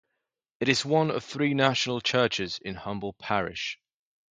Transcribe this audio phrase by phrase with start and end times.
[0.61, 3.77] It is one of three national churches in Humble Parish.